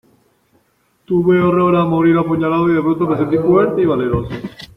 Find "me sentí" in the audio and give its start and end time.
3.05-3.37